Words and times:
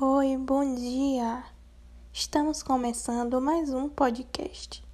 Oi, 0.00 0.36
bom 0.36 0.76
dia. 0.76 1.42
Estamos 2.12 2.62
começando 2.62 3.40
mais 3.40 3.74
um 3.74 3.88
podcast. 3.88 4.87